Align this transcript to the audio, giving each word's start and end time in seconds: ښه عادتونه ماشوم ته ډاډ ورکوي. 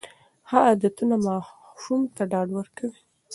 ښه 0.47 0.57
عادتونه 0.67 1.15
ماشوم 1.25 2.01
ته 2.15 2.21
ډاډ 2.31 2.47
ورکوي. 2.57 3.01